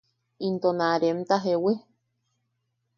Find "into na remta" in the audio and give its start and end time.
0.47-1.35